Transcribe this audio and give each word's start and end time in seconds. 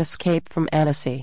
Escape 0.00 0.48
from 0.48 0.66
Annecy. 0.72 1.20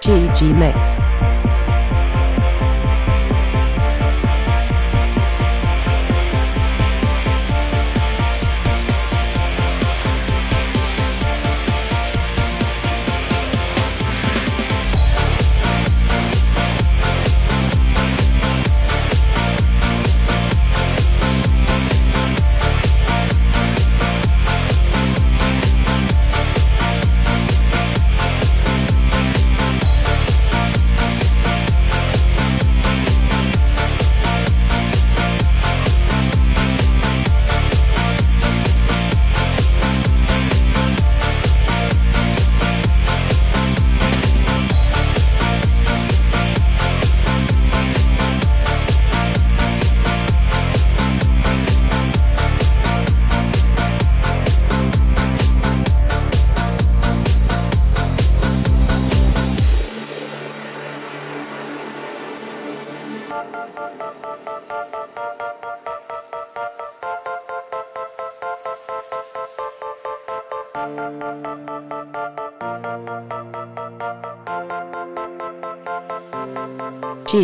GG 0.00 0.54
Mix. 0.54 1.07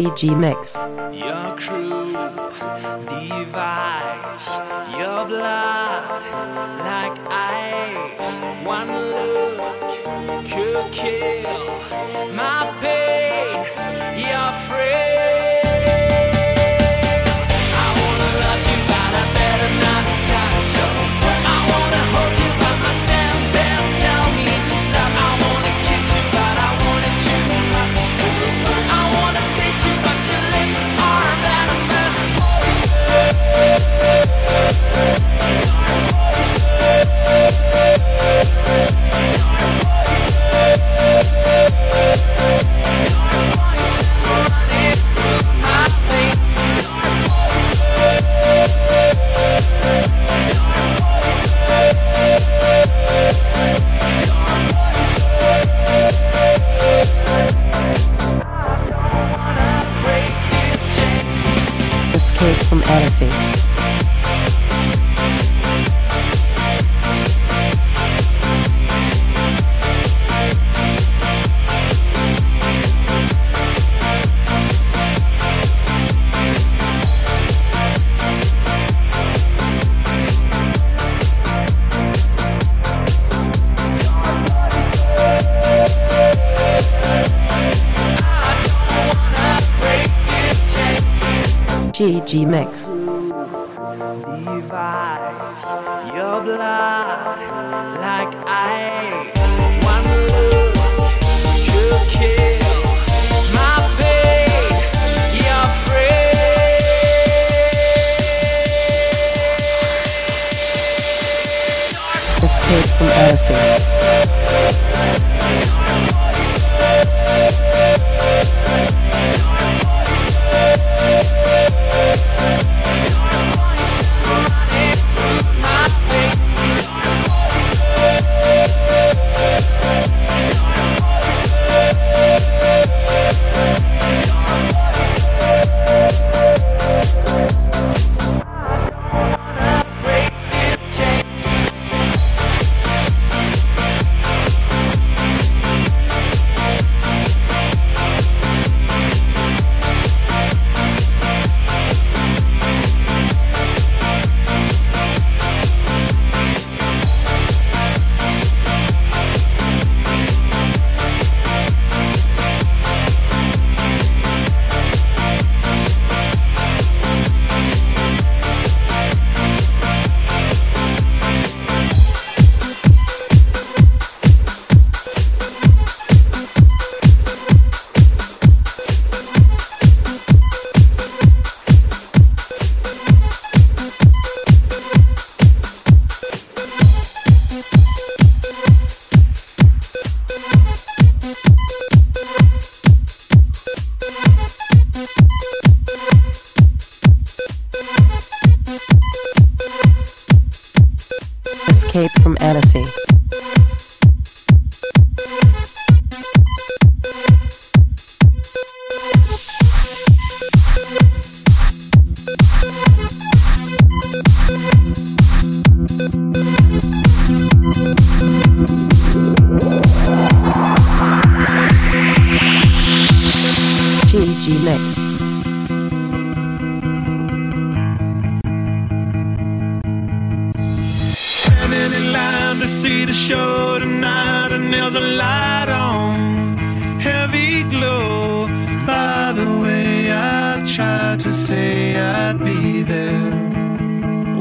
G 0.03 0.35
mix. 0.35 0.75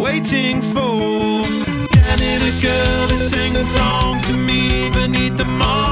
waiting 0.03 0.61
for. 0.73 1.41
Can 1.95 2.19
it 2.19 2.41
a 2.51 2.61
girl 2.61 3.07
to 3.07 3.17
sing 3.29 3.55
songs 3.67 4.21
to 4.27 4.33
me 4.33 4.91
beneath 4.91 5.37
the 5.37 5.45
moon? 5.45 5.82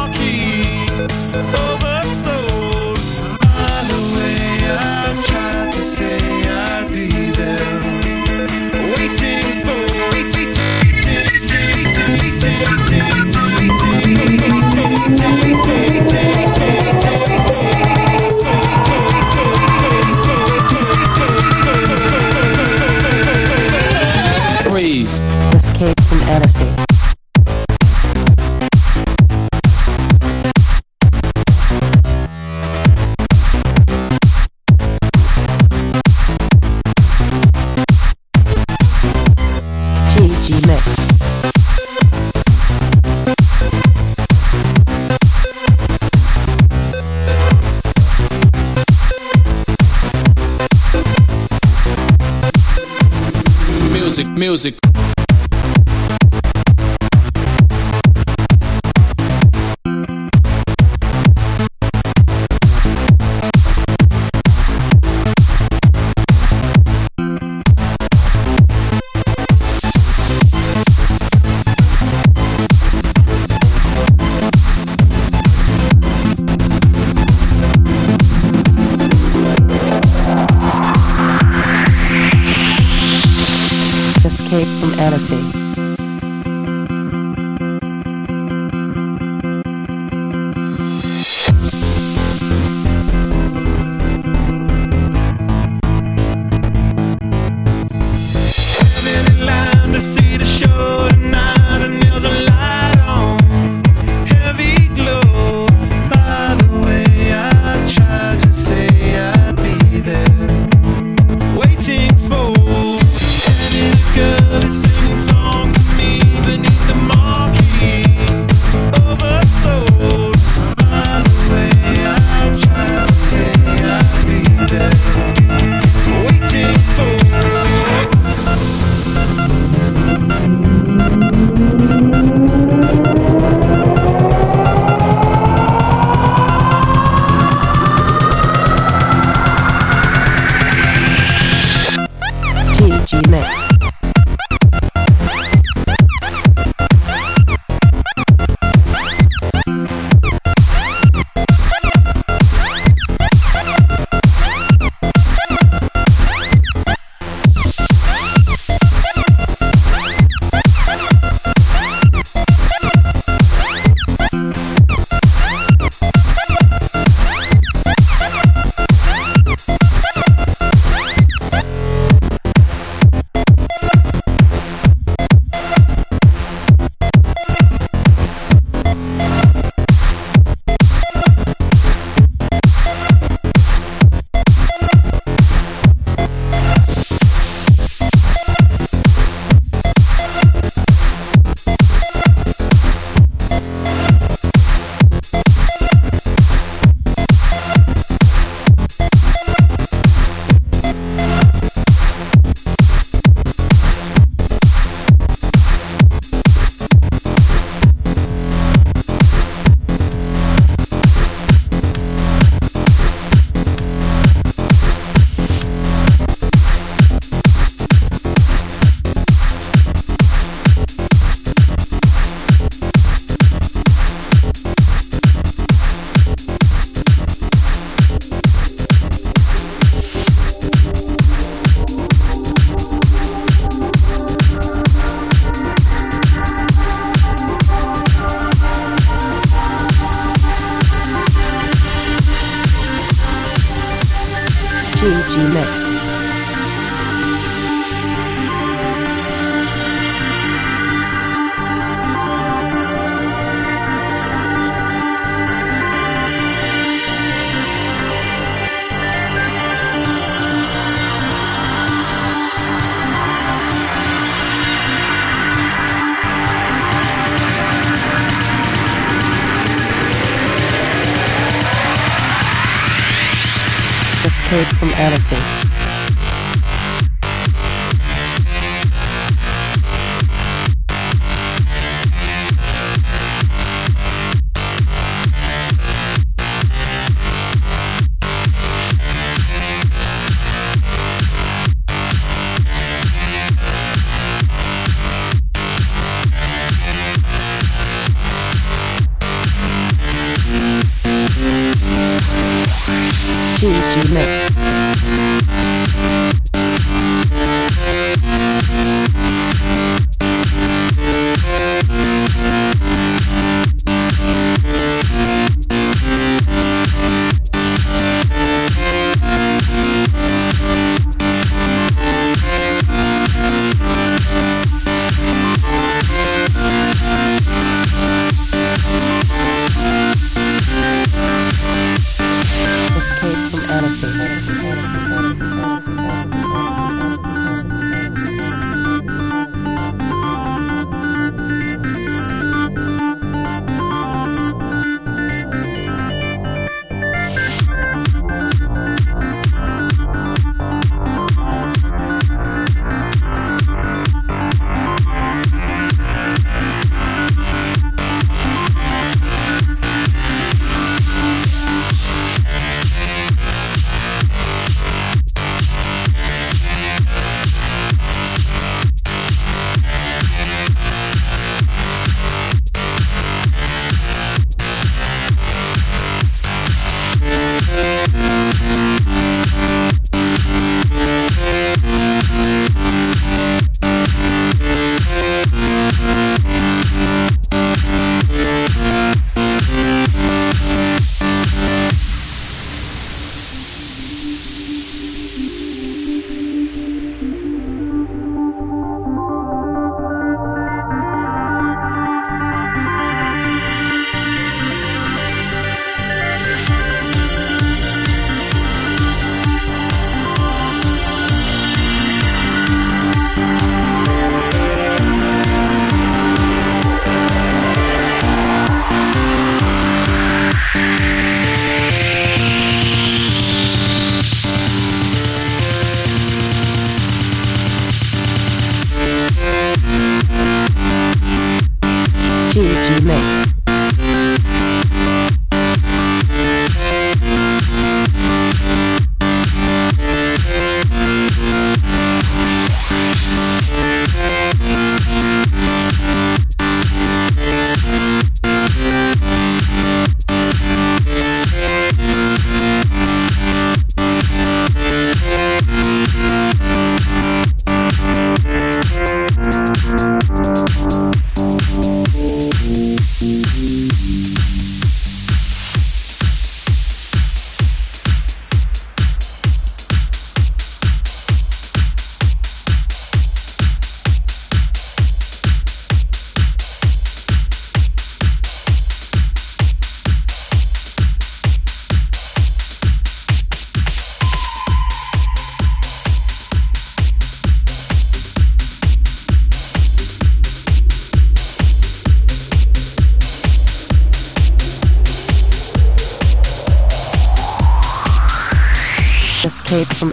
Escape 333.83 334.20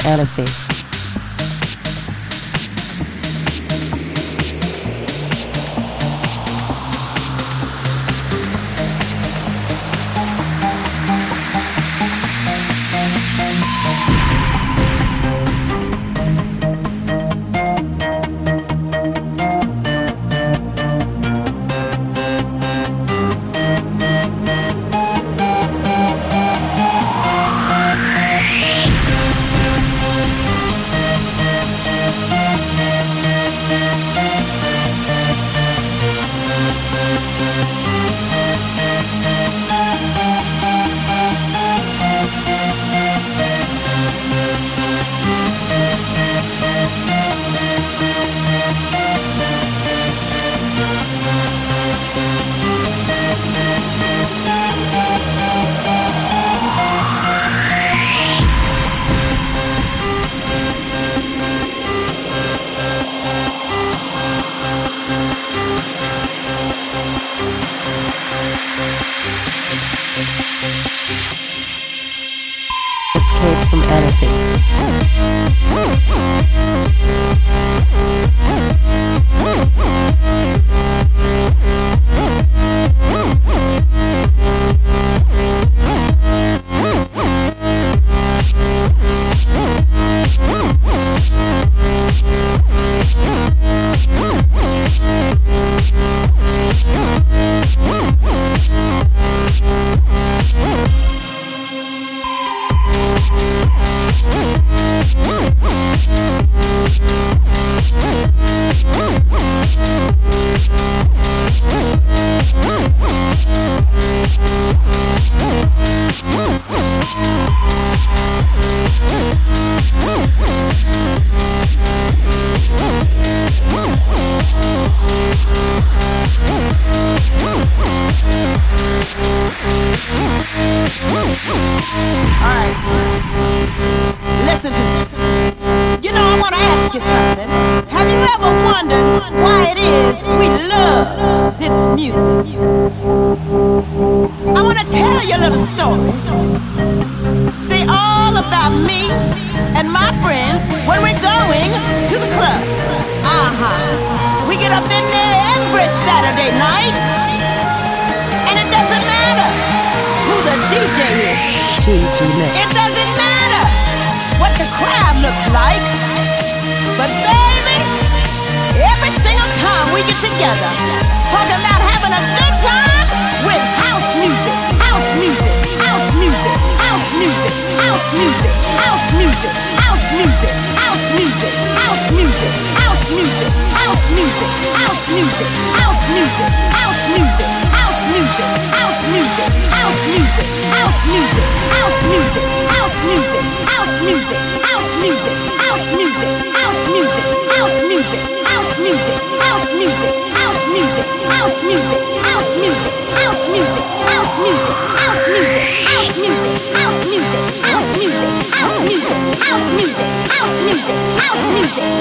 Escape 0.09 0.68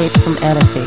escape 0.00 0.22
from 0.22 0.36
Annecy. 0.42 0.84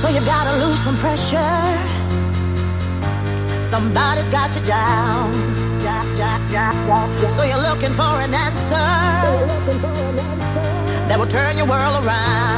So 0.00 0.08
you've 0.08 0.24
got 0.24 0.44
to 0.44 0.66
lose 0.66 0.80
some 0.80 0.96
pressure. 0.96 1.38
Somebody's 3.68 4.30
got 4.30 4.54
you 4.54 4.64
down. 4.64 5.32
So 7.36 7.42
you're 7.44 7.58
looking 7.58 7.92
for 7.92 8.22
an 8.22 8.34
answer 8.34 8.86
that 11.08 11.16
will 11.18 11.26
turn 11.26 11.56
your 11.56 11.66
world 11.66 12.04
around. 12.04 12.57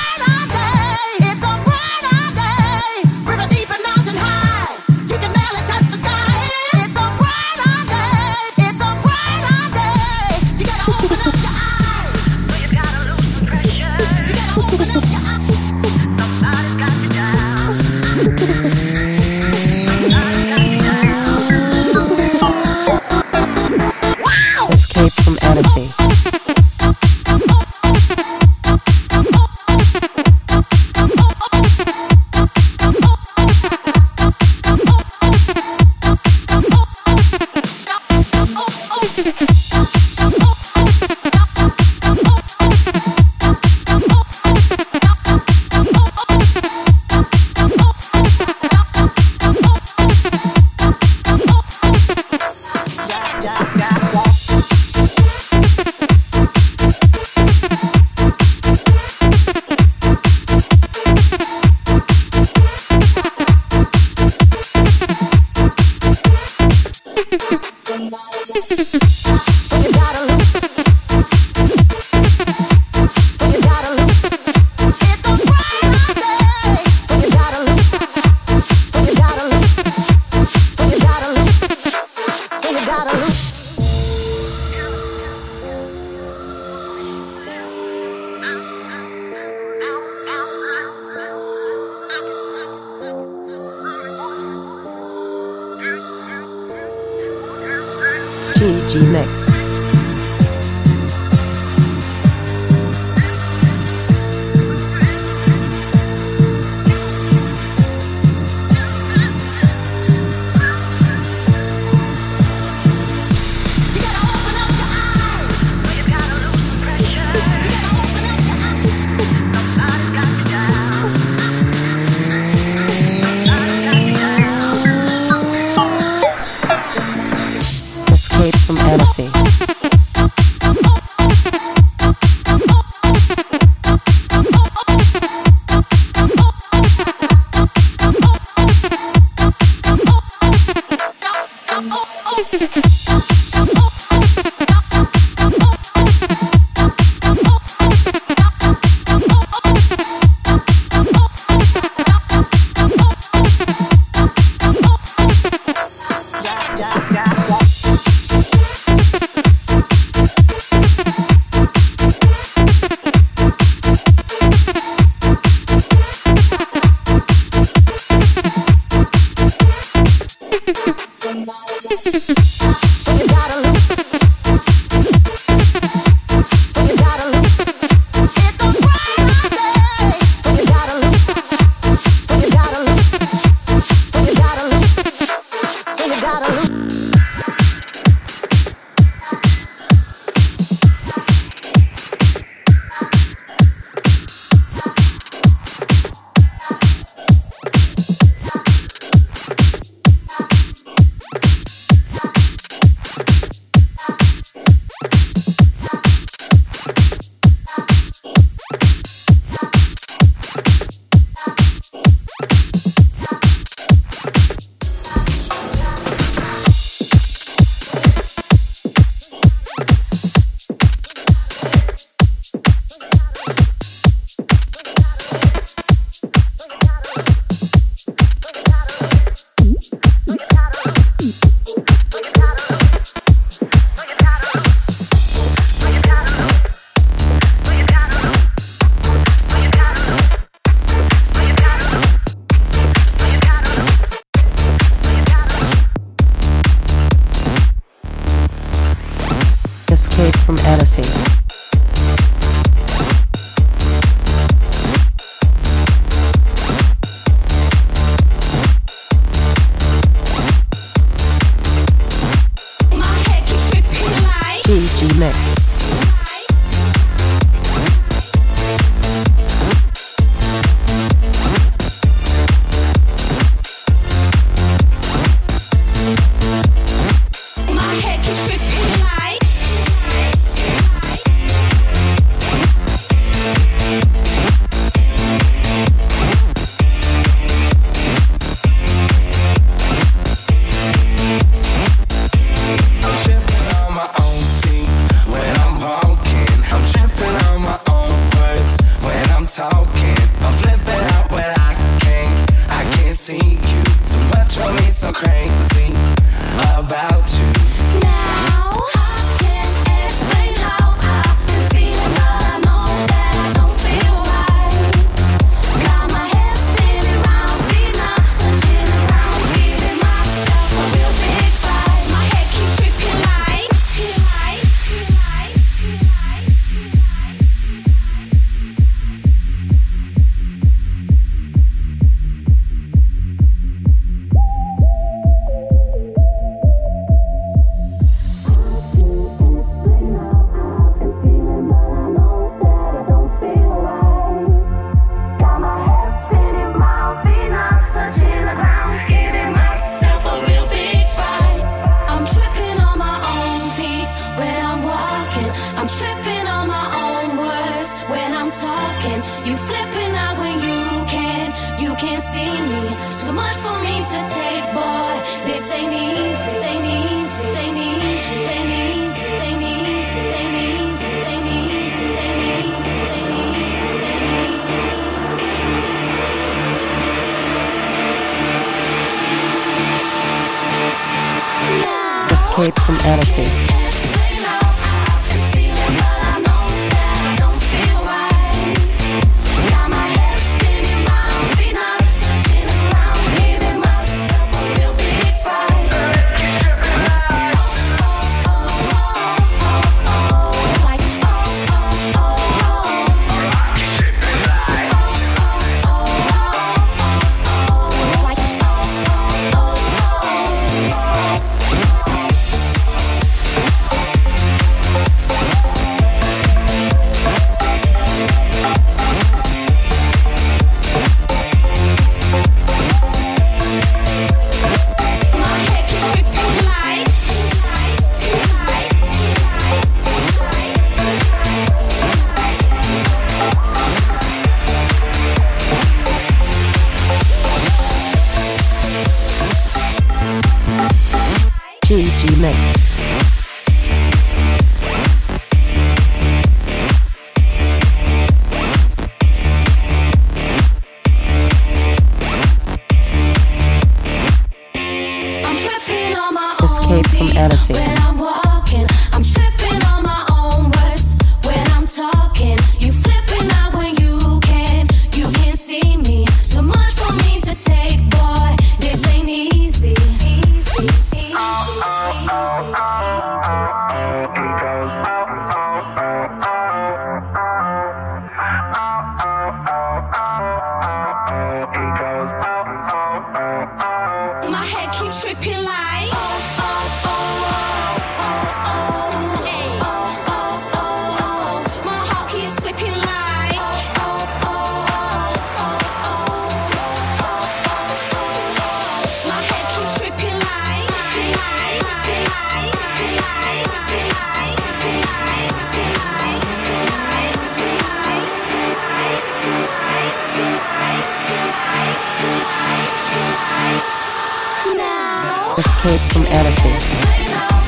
from 516.21 516.33
Edison. 516.33 517.60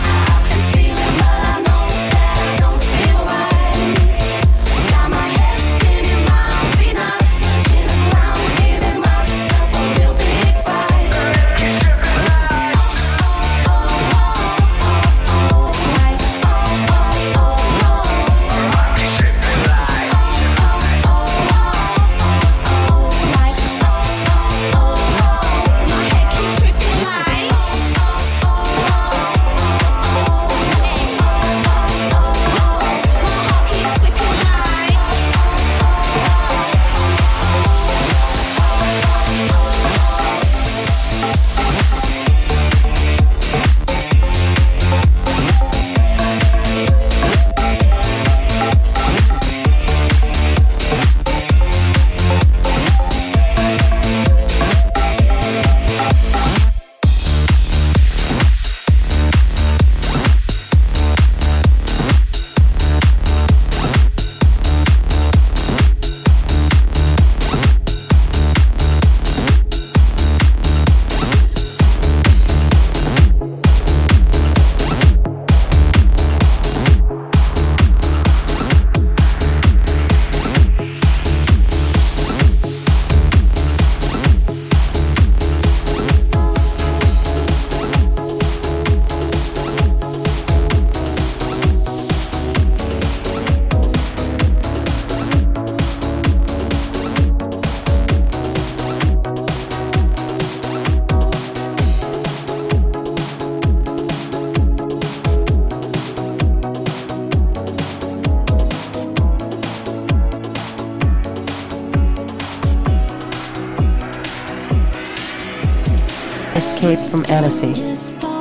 escape 116.63 116.99
from 117.11 117.25
Annecy. 117.27 118.32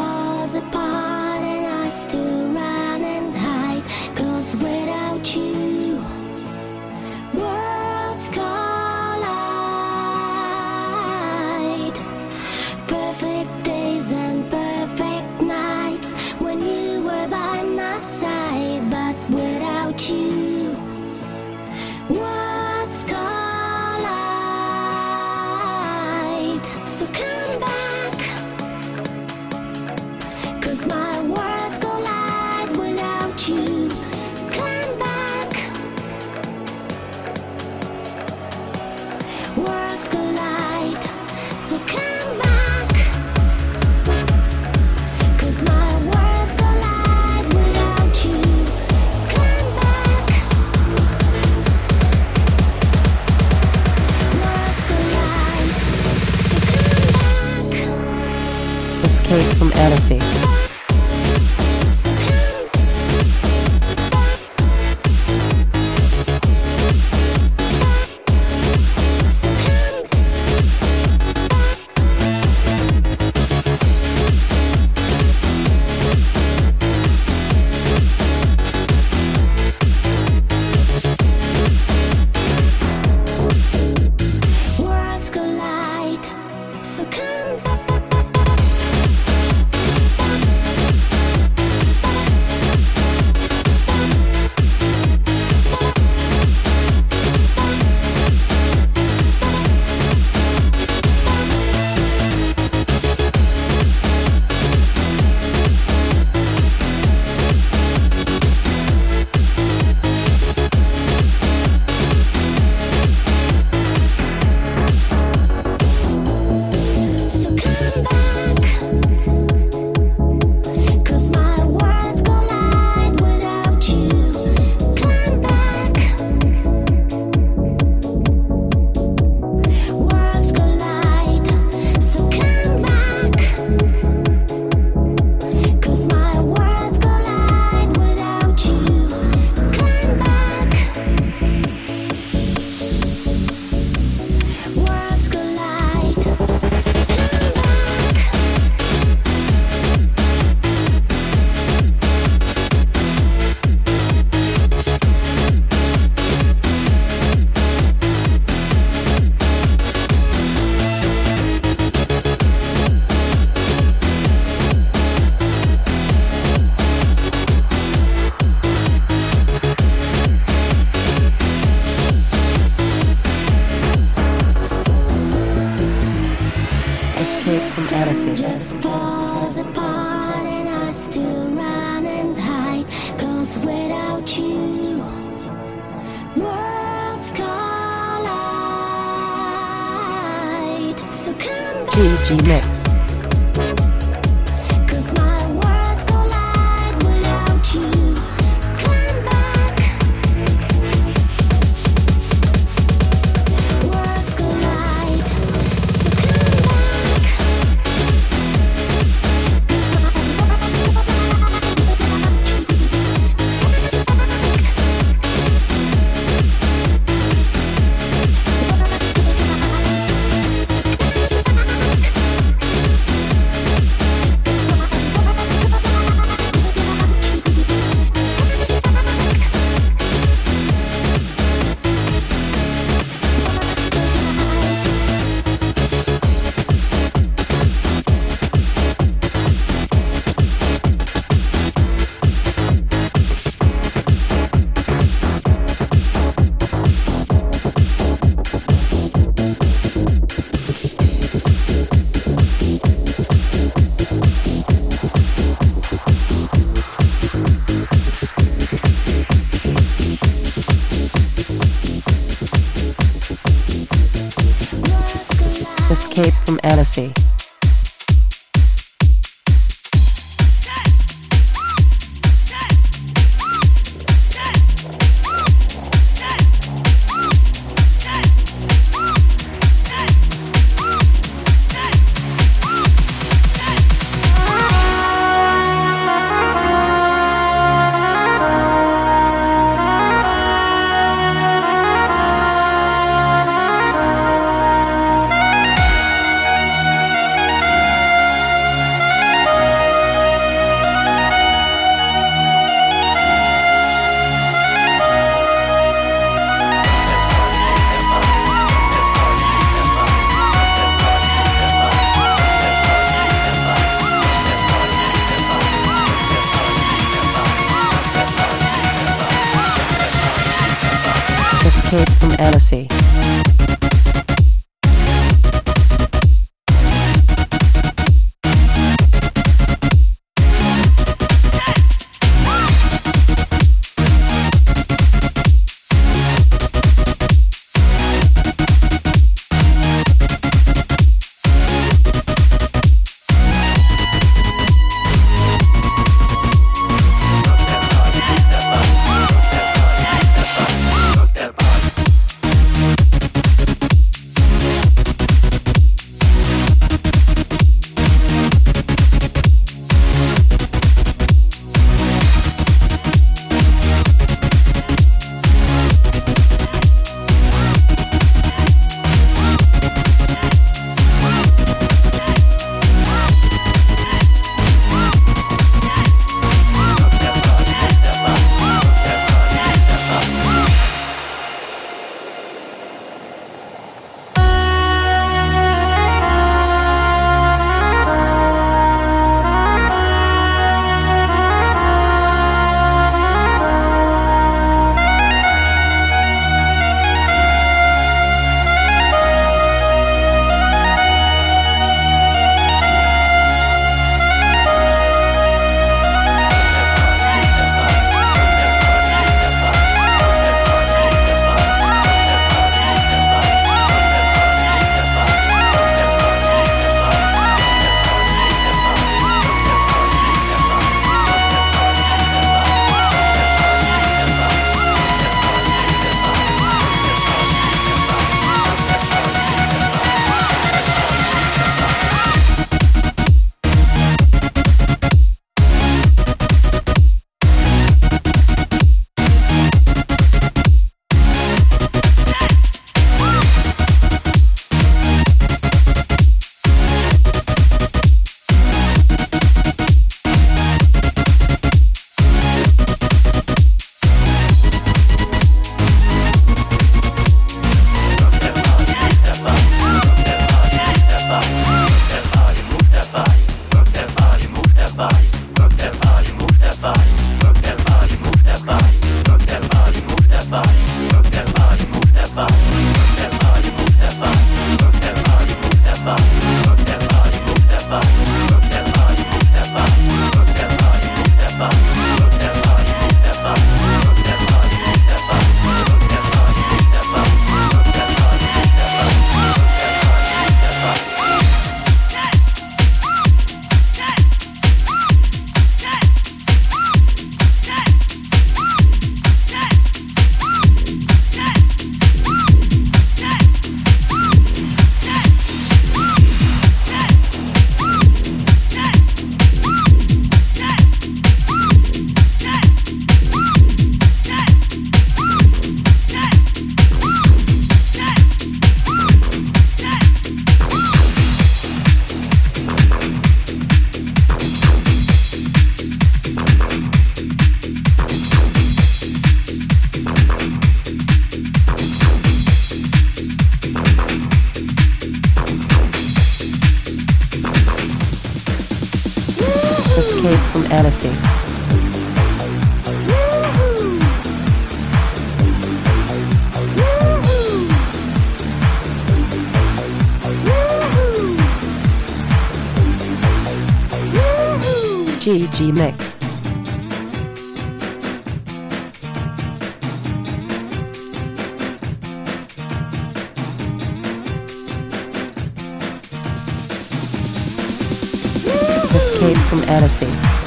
From 569.22 569.62
Annecy. 569.68 570.41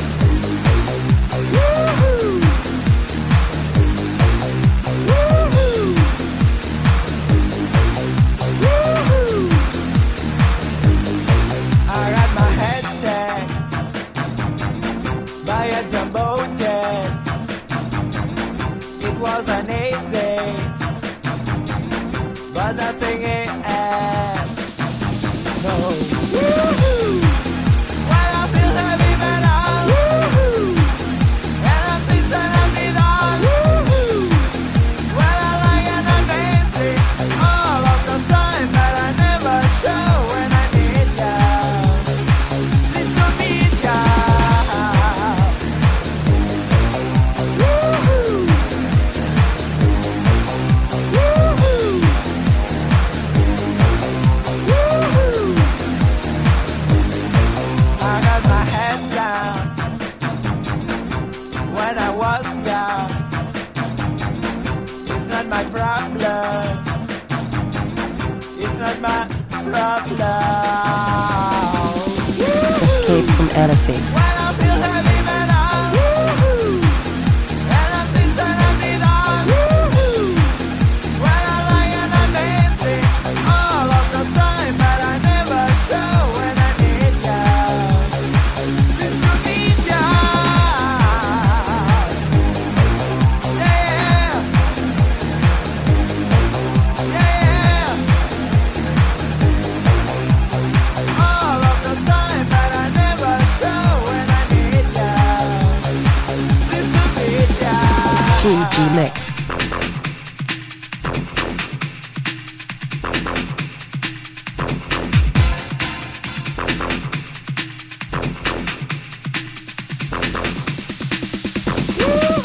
Mix. 108.96 109.28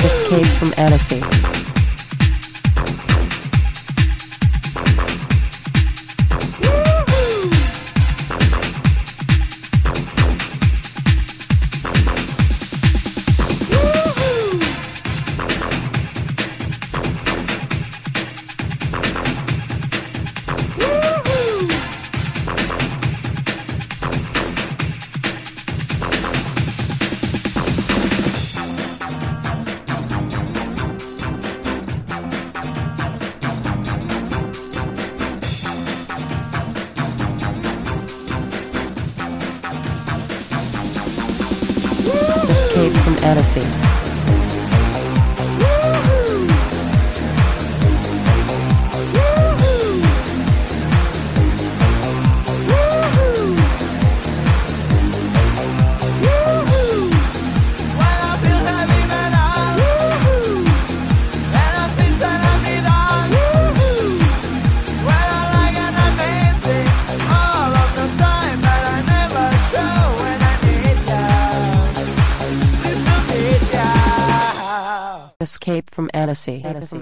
Escape 0.02 0.46
from 0.58 0.74
Annecy. 0.76 1.49
Odyssey. 76.58 77.00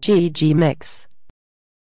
GG 0.00 0.54
Mix. 0.54 1.09